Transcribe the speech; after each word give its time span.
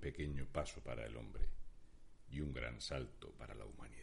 pequeño 0.00 0.46
paso 0.46 0.82
para 0.82 1.06
el 1.06 1.16
hombre 1.16 1.46
y 2.30 2.40
un 2.40 2.52
gran 2.52 2.80
salto 2.80 3.32
para 3.32 3.54
la 3.54 3.64
humanidad. 3.64 4.00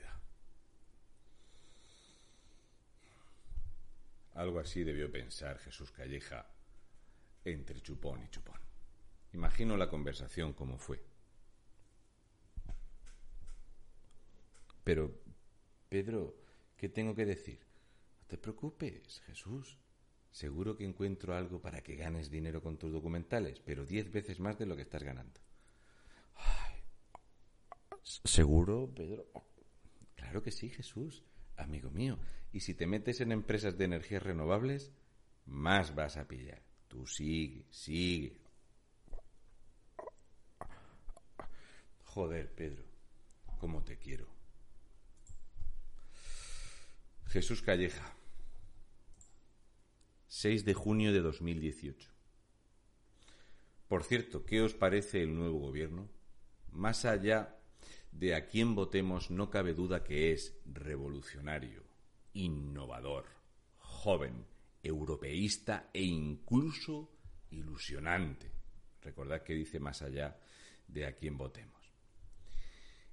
Algo 4.34 4.60
así 4.60 4.84
debió 4.84 5.12
pensar 5.12 5.58
Jesús 5.60 5.92
Calleja 5.92 6.46
entre 7.44 7.82
chupón 7.82 8.24
y 8.24 8.30
chupón. 8.30 8.60
Imagino 9.34 9.78
la 9.78 9.90
conversación 9.90 10.54
como 10.54 10.78
fue. 10.78 11.04
Pero, 14.84 15.20
Pedro, 15.90 16.36
¿qué 16.78 16.88
tengo 16.88 17.16
que 17.16 17.26
decir? 17.26 17.60
No 18.22 18.28
te 18.28 18.38
preocupes, 18.38 19.22
Jesús. 19.22 19.80
Seguro 20.32 20.78
que 20.78 20.86
encuentro 20.86 21.36
algo 21.36 21.60
para 21.60 21.82
que 21.82 21.96
ganes 21.96 22.30
dinero 22.30 22.62
con 22.62 22.78
tus 22.78 22.92
documentales, 22.92 23.60
pero 23.60 23.86
diez 23.86 24.12
veces 24.12 24.40
más 24.40 24.60
de 24.60 24.66
lo 24.66 24.76
que 24.76 24.84
estás 24.84 25.04
ganando. 25.04 25.42
¿Seguro, 28.08 28.90
Pedro? 28.96 29.26
Claro 30.16 30.42
que 30.42 30.52
sí, 30.52 30.70
Jesús, 30.70 31.26
amigo 31.58 31.92
mío. 31.92 32.18
Y 32.54 32.62
si 32.62 32.74
te 32.74 32.88
metes 32.88 33.20
en 33.20 33.34
empresas 33.34 33.78
de 33.78 33.86
energías 33.86 34.24
renovables, 34.24 34.94
más 35.46 35.94
vas 35.94 36.16
a 36.16 36.28
pillar. 36.28 36.62
Tú 36.88 37.06
sigue, 37.06 37.66
sigue. 37.70 38.40
Joder, 42.04 42.54
Pedro, 42.54 42.84
cómo 43.60 43.84
te 43.84 43.98
quiero. 43.98 44.28
Jesús 47.26 47.62
Calleja, 47.62 48.16
6 50.28 50.64
de 50.64 50.74
junio 50.74 51.12
de 51.12 51.20
2018. 51.20 52.10
Por 53.90 54.04
cierto, 54.04 54.46
¿qué 54.46 54.62
os 54.62 54.74
parece 54.74 55.22
el 55.22 55.36
nuevo 55.36 55.60
gobierno? 55.60 56.10
Más 56.72 57.04
allá 57.04 57.57
de 58.18 58.34
a 58.34 58.48
quién 58.48 58.74
votemos, 58.74 59.30
no 59.30 59.52
cabe 59.52 59.76
duda 59.76 60.04
que 60.04 60.32
es 60.32 60.58
revolucionario, 60.66 61.84
innovador, 62.34 63.26
joven, 63.78 64.46
europeísta 64.82 65.92
e 65.94 66.02
incluso 66.02 67.12
ilusionante. 67.52 68.50
Recordad 69.02 69.44
que 69.44 69.54
dice 69.54 69.80
más 69.80 70.02
allá 70.02 70.40
de 70.88 71.06
a 71.06 71.16
quién 71.16 71.38
votemos. 71.38 71.94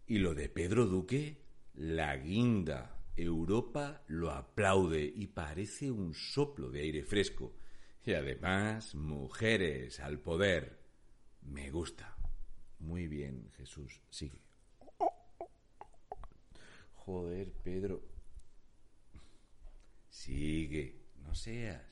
Y 0.07 0.19
lo 0.19 0.35
de 0.35 0.49
Pedro 0.49 0.87
Duque, 0.87 1.37
la 1.75 2.17
guinda. 2.17 2.91
Europa 3.17 4.03
lo 4.09 4.33
aplaude 4.33 5.05
y 5.05 5.29
parece 5.29 5.91
un 5.91 6.15
soplo 6.15 6.71
de 6.71 6.81
aire 6.81 7.05
fresco. 7.05 7.55
Y 8.05 8.15
además, 8.15 8.95
mujeres 8.95 10.01
al 10.01 10.19
poder. 10.19 10.81
Me 11.43 11.71
gusta. 11.71 12.17
Muy 12.81 13.07
bien, 13.07 13.51
Jesús. 13.57 14.01
Sigue. 14.11 14.45
Joder, 17.05 17.53
Pedro. 17.53 18.03
Sigue, 20.09 21.05
no 21.17 21.35
seas. 21.35 21.83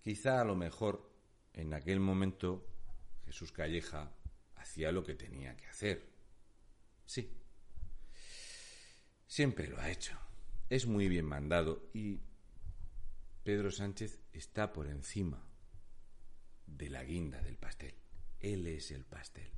Quizá 0.00 0.40
a 0.40 0.44
lo 0.44 0.56
mejor 0.56 1.08
en 1.52 1.72
aquel 1.72 2.00
momento 2.00 2.66
Jesús 3.24 3.52
Calleja 3.52 4.12
hacía 4.56 4.90
lo 4.90 5.04
que 5.04 5.14
tenía 5.14 5.56
que 5.56 5.66
hacer. 5.66 6.04
Sí. 7.06 7.30
Siempre 9.26 9.68
lo 9.68 9.78
ha 9.78 9.88
hecho. 9.88 10.18
Es 10.68 10.86
muy 10.86 11.08
bien 11.08 11.26
mandado 11.26 11.90
y 11.94 12.22
Pedro 13.44 13.70
Sánchez 13.70 14.20
está 14.32 14.72
por 14.72 14.88
encima 14.88 15.46
de 16.66 16.90
la 16.90 17.04
guinda 17.04 17.40
del 17.40 17.56
pastel. 17.56 17.94
Él 18.40 18.66
es 18.66 18.90
el 18.90 19.04
pastel. 19.04 19.52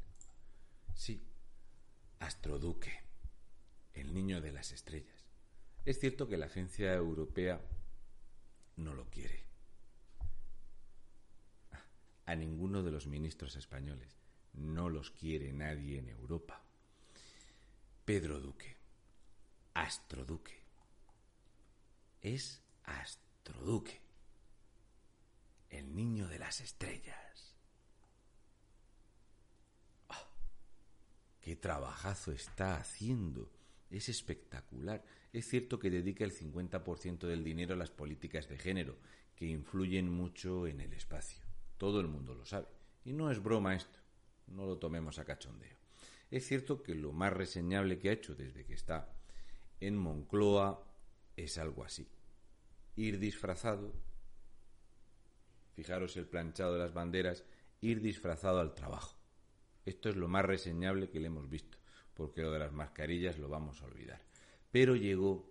Sí, 0.95 1.27
Astroduque 2.19 3.06
el 3.97 4.15
niño 4.15 4.41
de 4.41 4.53
las 4.53 4.73
estrellas. 4.73 5.27
Es 5.85 5.99
cierto 5.99 6.29
que 6.29 6.37
la 6.37 6.47
agencia 6.47 6.93
europea 6.95 7.61
no 8.77 8.95
lo 8.95 9.09
quiere. 9.11 9.45
A 12.27 12.35
ninguno 12.35 12.83
de 12.83 12.91
los 12.91 13.07
ministros 13.07 13.57
españoles. 13.57 14.17
No 14.53 14.89
los 14.89 15.11
quiere 15.11 15.53
nadie 15.53 15.99
en 15.99 16.09
Europa. 16.09 16.63
Pedro 18.05 18.41
Duque. 18.41 18.77
Astroduque. 19.75 20.63
Es 22.21 22.63
Astroduque. 22.85 24.01
El 25.71 25.95
niño 25.95 26.29
de 26.29 26.39
las 26.39 26.61
estrellas. 26.61 27.55
Ah, 30.09 30.29
¡Qué 31.41 31.57
trabajazo 31.57 32.33
está 32.33 32.77
haciendo! 32.77 33.56
Es 33.91 34.09
espectacular. 34.09 35.05
Es 35.33 35.49
cierto 35.49 35.79
que 35.79 35.91
dedica 35.91 36.25
el 36.25 36.33
50% 36.33 37.27
del 37.27 37.45
dinero 37.45 37.75
a 37.75 37.79
las 37.79 37.91
políticas 37.91 38.49
de 38.49 38.59
género, 38.59 38.97
que 39.35 39.47
influyen 39.47 40.11
mucho 40.11 40.67
en 40.67 40.81
el 40.81 40.93
espacio. 40.93 41.43
Todo 41.79 42.01
el 42.01 42.09
mundo 42.09 42.35
lo 42.35 42.45
sabe. 42.45 42.67
Y 43.05 43.13
no 43.13 43.31
es 43.31 43.43
broma 43.43 43.77
esto. 43.77 43.99
No 44.49 44.67
lo 44.67 44.79
tomemos 44.79 45.19
a 45.19 45.25
cachondeo. 45.25 45.77
Es 46.31 46.47
cierto 46.47 46.83
que 46.83 46.95
lo 46.95 47.13
más 47.13 47.33
reseñable 47.33 47.99
que 47.99 48.09
ha 48.09 48.13
hecho 48.13 48.35
desde 48.35 48.65
que 48.65 48.75
está 48.75 49.13
en 49.81 49.97
Moncloa 49.97 50.85
es 51.37 51.59
algo 51.59 51.85
así. 51.85 52.09
Ir 52.97 53.19
disfrazado, 53.19 53.93
fijaros 55.75 56.17
el 56.17 56.27
planchado 56.27 56.73
de 56.73 56.79
las 56.81 56.95
banderas, 56.95 57.45
ir 57.81 58.01
disfrazado 58.01 58.59
al 58.59 58.75
trabajo. 58.75 59.17
Esto 59.85 60.09
es 60.09 60.17
lo 60.17 60.29
más 60.29 60.45
reseñable 60.45 61.11
que 61.11 61.21
le 61.21 61.27
hemos 61.27 61.49
visto 61.49 61.79
porque 62.17 62.43
lo 62.43 62.51
de 62.51 62.59
las 62.59 62.73
mascarillas 62.73 63.39
lo 63.39 63.49
vamos 63.49 63.83
a 63.83 63.87
olvidar. 63.87 64.21
Pero 64.73 64.97
llegó 64.97 65.49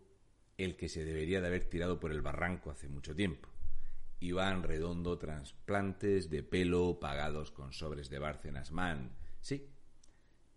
el 0.57 0.75
que 0.75 0.89
se 0.89 1.05
debería 1.05 1.41
de 1.41 1.47
haber 1.47 1.65
tirado 1.65 1.99
por 1.99 2.11
el 2.11 2.21
barranco 2.21 2.71
hace 2.71 2.89
mucho 2.89 3.15
tiempo. 3.15 3.49
Iván 4.19 4.63
Redondo 4.63 5.17
trasplantes 5.17 6.29
de 6.29 6.41
pelo 6.41 6.99
pagados 6.99 7.51
con 7.51 7.73
sobres 7.73 8.09
de 8.09 8.19
Bárcenas 8.19 8.71
Man. 8.71 9.15
Sí, 9.41 9.69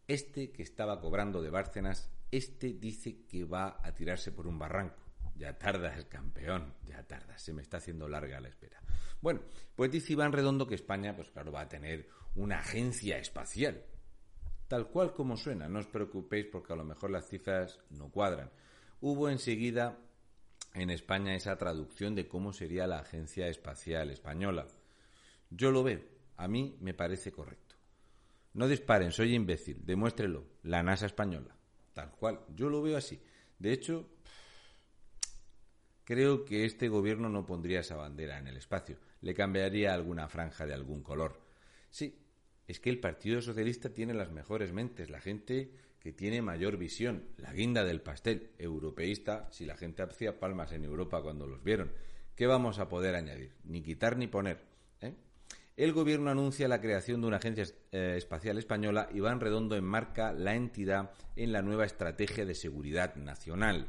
este 0.06 0.52
que 0.52 0.62
estaba 0.62 1.00
cobrando 1.00 1.42
de 1.42 1.50
Bárcenas, 1.50 2.10
este 2.30 2.72
dice 2.72 3.26
que 3.26 3.44
va 3.44 3.78
a 3.82 3.94
tirarse 3.94 4.32
por 4.32 4.46
un 4.46 4.58
barranco. 4.58 5.02
Ya 5.36 5.58
tarda 5.58 5.94
el 5.94 6.08
campeón, 6.08 6.74
ya 6.84 7.06
tarda, 7.06 7.38
se 7.38 7.52
me 7.52 7.62
está 7.62 7.76
haciendo 7.76 8.08
larga 8.08 8.40
la 8.40 8.48
espera. 8.48 8.80
Bueno, 9.20 9.40
pues 9.76 9.90
dice 9.90 10.12
Iván 10.14 10.32
Redondo 10.32 10.66
que 10.66 10.74
España, 10.74 11.14
pues 11.14 11.30
claro, 11.30 11.52
va 11.52 11.62
a 11.62 11.68
tener 11.68 12.08
una 12.34 12.58
agencia 12.58 13.18
espacial 13.18 13.84
tal 14.68 14.88
cual 14.88 15.12
como 15.12 15.36
suena. 15.36 15.68
No 15.68 15.80
os 15.80 15.86
preocupéis 15.86 16.46
porque 16.46 16.72
a 16.72 16.76
lo 16.76 16.84
mejor 16.84 17.10
las 17.10 17.26
cifras 17.26 17.80
no 17.90 18.10
cuadran. 18.10 18.50
Hubo 19.00 19.28
enseguida 19.28 19.98
en 20.74 20.90
España 20.90 21.34
esa 21.34 21.56
traducción 21.56 22.14
de 22.14 22.28
cómo 22.28 22.52
sería 22.52 22.86
la 22.86 23.00
Agencia 23.00 23.48
Espacial 23.48 24.10
Española. 24.10 24.66
Yo 25.50 25.70
lo 25.70 25.82
veo, 25.82 26.02
a 26.36 26.46
mí 26.46 26.76
me 26.80 26.94
parece 26.94 27.32
correcto. 27.32 27.74
No 28.54 28.68
disparen, 28.68 29.12
soy 29.12 29.34
imbécil, 29.34 29.84
demuéstrelo, 29.84 30.44
la 30.62 30.82
NASA 30.82 31.06
española. 31.06 31.54
Tal 31.94 32.10
cual, 32.12 32.40
yo 32.54 32.68
lo 32.68 32.82
veo 32.82 32.96
así. 32.96 33.20
De 33.58 33.72
hecho, 33.72 34.08
creo 36.04 36.44
que 36.44 36.64
este 36.64 36.88
gobierno 36.88 37.28
no 37.28 37.46
pondría 37.46 37.80
esa 37.80 37.96
bandera 37.96 38.38
en 38.38 38.46
el 38.46 38.56
espacio, 38.56 38.98
le 39.20 39.34
cambiaría 39.34 39.94
alguna 39.94 40.28
franja 40.28 40.66
de 40.66 40.74
algún 40.74 41.02
color. 41.02 41.40
Sí, 41.90 42.18
es 42.68 42.80
que 42.80 42.90
el 42.90 43.00
Partido 43.00 43.40
Socialista 43.40 43.88
tiene 43.88 44.12
las 44.14 44.30
mejores 44.30 44.72
mentes, 44.72 45.08
la 45.08 45.20
gente 45.20 45.72
que 46.00 46.12
tiene 46.12 46.42
mayor 46.42 46.76
visión, 46.76 47.24
la 47.38 47.52
guinda 47.52 47.82
del 47.82 48.02
pastel 48.02 48.50
europeísta, 48.58 49.48
si 49.50 49.64
la 49.64 49.76
gente 49.76 50.02
hacía 50.02 50.38
palmas 50.38 50.72
en 50.72 50.84
Europa 50.84 51.22
cuando 51.22 51.46
los 51.46 51.64
vieron. 51.64 51.90
¿Qué 52.36 52.46
vamos 52.46 52.78
a 52.78 52.88
poder 52.88 53.16
añadir? 53.16 53.54
Ni 53.64 53.82
quitar 53.82 54.16
ni 54.16 54.26
poner. 54.26 54.60
¿eh? 55.00 55.14
El 55.76 55.92
gobierno 55.92 56.30
anuncia 56.30 56.68
la 56.68 56.80
creación 56.80 57.22
de 57.22 57.26
una 57.26 57.38
agencia 57.38 57.64
eh, 57.90 58.14
espacial 58.16 58.58
española 58.58 59.08
y 59.12 59.20
Van 59.20 59.40
Redondo 59.40 59.74
enmarca 59.74 60.32
la 60.32 60.54
entidad 60.54 61.10
en 61.36 61.52
la 61.52 61.62
nueva 61.62 61.86
estrategia 61.86 62.44
de 62.44 62.54
seguridad 62.54 63.16
nacional. 63.16 63.88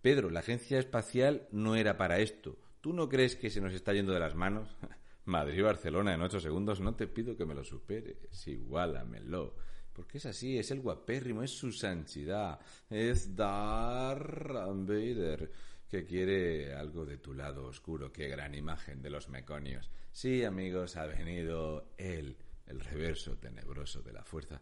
Pedro, 0.00 0.30
la 0.30 0.40
agencia 0.40 0.78
espacial 0.78 1.48
no 1.50 1.74
era 1.74 1.98
para 1.98 2.20
esto. 2.20 2.56
¿Tú 2.80 2.92
no 2.92 3.08
crees 3.08 3.34
que 3.34 3.50
se 3.50 3.60
nos 3.60 3.74
está 3.74 3.92
yendo 3.92 4.12
de 4.12 4.20
las 4.20 4.36
manos? 4.36 4.76
Madrid-Barcelona 5.26 6.14
en 6.14 6.22
ocho 6.22 6.40
segundos, 6.40 6.80
no 6.80 6.94
te 6.94 7.06
pido 7.06 7.36
que 7.36 7.46
me 7.46 7.54
lo 7.54 7.64
superes, 7.64 8.46
igualamelo. 8.46 9.56
Porque 9.92 10.18
es 10.18 10.26
así, 10.26 10.58
es 10.58 10.70
el 10.70 10.80
guapérrimo, 10.80 11.42
es 11.42 11.50
su 11.50 11.72
santidad, 11.72 12.60
es 12.90 13.34
Darth 13.34 14.86
Vader, 14.86 15.50
que 15.88 16.04
quiere 16.04 16.74
algo 16.74 17.06
de 17.06 17.18
tu 17.18 17.32
lado 17.32 17.66
oscuro, 17.66 18.12
qué 18.12 18.28
gran 18.28 18.54
imagen 18.54 19.02
de 19.02 19.10
los 19.10 19.28
meconios. 19.28 19.90
Sí, 20.12 20.44
amigos, 20.44 20.96
ha 20.96 21.06
venido 21.06 21.94
él, 21.96 22.36
el 22.66 22.80
reverso 22.80 23.36
tenebroso 23.38 24.02
de 24.02 24.12
la 24.12 24.22
fuerza. 24.22 24.60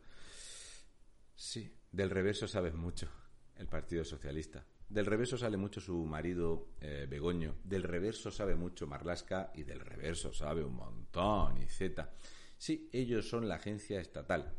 Sí, 1.34 1.70
del 1.90 2.10
reverso 2.10 2.46
sabes 2.46 2.74
mucho, 2.74 3.08
el 3.56 3.66
Partido 3.66 4.04
Socialista. 4.04 4.64
Del 4.94 5.06
reverso 5.06 5.36
sale 5.36 5.56
mucho 5.56 5.80
su 5.80 6.04
marido 6.04 6.68
eh, 6.80 7.08
Begoño. 7.10 7.56
Del 7.64 7.82
reverso 7.82 8.30
sabe 8.30 8.54
mucho 8.54 8.86
Marlasca 8.86 9.50
y 9.52 9.64
del 9.64 9.80
reverso 9.80 10.32
sabe 10.32 10.62
un 10.62 10.76
montón 10.76 11.60
y 11.60 11.66
Z. 11.66 12.12
Sí, 12.56 12.88
ellos 12.92 13.28
son 13.28 13.48
la 13.48 13.56
agencia 13.56 14.00
estatal 14.00 14.54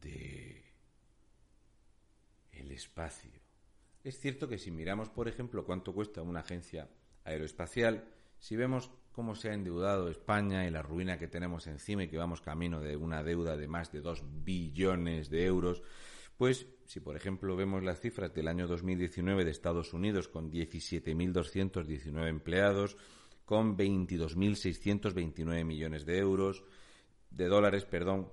de 0.00 0.64
el 2.50 2.72
espacio. 2.72 3.30
Es 4.02 4.18
cierto 4.18 4.48
que 4.48 4.58
si 4.58 4.72
miramos, 4.72 5.10
por 5.10 5.28
ejemplo, 5.28 5.64
cuánto 5.64 5.94
cuesta 5.94 6.22
una 6.22 6.40
agencia 6.40 6.88
aeroespacial, 7.22 8.04
si 8.40 8.56
vemos 8.56 8.90
cómo 9.12 9.36
se 9.36 9.50
ha 9.50 9.54
endeudado 9.54 10.08
España 10.08 10.66
y 10.66 10.72
la 10.72 10.82
ruina 10.82 11.20
que 11.20 11.28
tenemos 11.28 11.68
encima 11.68 12.02
y 12.02 12.08
que 12.08 12.18
vamos 12.18 12.40
camino 12.40 12.80
de 12.80 12.96
una 12.96 13.22
deuda 13.22 13.56
de 13.56 13.68
más 13.68 13.92
de 13.92 14.00
2 14.00 14.24
billones 14.42 15.30
de 15.30 15.46
euros, 15.46 15.84
pues 16.36 16.66
si 16.86 17.00
por 17.00 17.16
ejemplo 17.16 17.56
vemos 17.56 17.82
las 17.82 18.00
cifras 18.00 18.32
del 18.34 18.48
año 18.48 18.66
2019 18.66 19.44
de 19.44 19.50
Estados 19.50 19.92
Unidos 19.92 20.28
con 20.28 20.50
17.219 20.50 22.28
empleados, 22.28 22.96
con 23.44 23.76
22.629 23.76 25.64
millones 25.64 26.06
de 26.06 26.18
euros, 26.18 26.64
de 27.30 27.46
dólares, 27.46 27.84
perdón, 27.84 28.28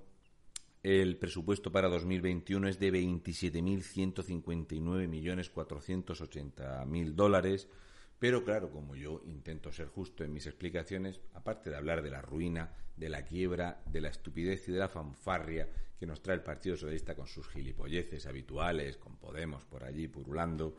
el 0.84 1.16
presupuesto 1.16 1.72
para 1.72 1.88
2021 1.88 2.68
es 2.68 2.78
de 2.78 2.92
27.159 2.92 5.08
millones 5.08 5.48
480 5.48 6.84
mil 6.84 7.16
dólares. 7.16 7.66
Pero 8.24 8.40
claro, 8.42 8.70
como 8.70 8.96
yo 8.96 9.20
intento 9.26 9.70
ser 9.70 9.88
justo 9.88 10.24
en 10.24 10.32
mis 10.32 10.46
explicaciones, 10.46 11.20
aparte 11.34 11.68
de 11.68 11.76
hablar 11.76 12.00
de 12.00 12.10
la 12.10 12.22
ruina, 12.22 12.72
de 12.96 13.10
la 13.10 13.22
quiebra, 13.22 13.82
de 13.84 14.00
la 14.00 14.08
estupidez 14.08 14.66
y 14.66 14.72
de 14.72 14.78
la 14.78 14.88
fanfarria 14.88 15.68
que 15.98 16.06
nos 16.06 16.22
trae 16.22 16.36
el 16.36 16.42
Partido 16.42 16.74
Socialista 16.74 17.14
con 17.14 17.26
sus 17.26 17.46
gilipolleces 17.48 18.24
habituales, 18.24 18.96
con 18.96 19.18
Podemos 19.18 19.66
por 19.66 19.84
allí 19.84 20.08
purulando, 20.08 20.74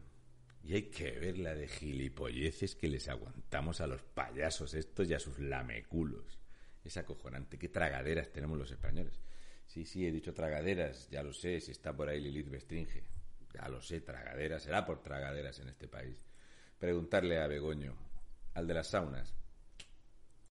Y 0.63 0.75
hay 0.75 0.83
que 0.83 1.11
ver 1.19 1.37
la 1.37 1.53
de 1.55 1.67
gilipolleces 1.67 2.75
que 2.75 2.87
les 2.87 3.09
aguantamos 3.09 3.81
a 3.81 3.87
los 3.87 4.03
payasos 4.03 4.73
estos 4.73 5.09
y 5.09 5.13
a 5.13 5.19
sus 5.19 5.37
lameculos. 5.39 6.39
Es 6.85 6.95
acojonante. 6.95 7.57
Qué 7.59 7.67
tragaderas 7.67 8.31
tenemos 8.31 8.57
los 8.57 8.71
españoles. 8.71 9.19
Sí, 9.69 9.85
sí, 9.85 10.03
he 10.03 10.11
dicho 10.11 10.33
tragaderas, 10.33 11.07
ya 11.11 11.21
lo 11.21 11.31
sé, 11.31 11.59
si 11.59 11.69
está 11.69 11.95
por 11.95 12.09
ahí 12.09 12.19
Lilith 12.19 12.49
Bestringe. 12.49 13.03
Ya 13.53 13.69
lo 13.69 13.79
sé, 13.79 14.01
tragaderas, 14.01 14.63
será 14.63 14.83
por 14.83 15.03
tragaderas 15.03 15.59
en 15.59 15.69
este 15.69 15.87
país. 15.87 16.25
Preguntarle 16.79 17.39
a 17.39 17.45
Begoño, 17.45 17.95
al 18.55 18.65
de 18.65 18.73
las 18.73 18.87
saunas, 18.87 19.35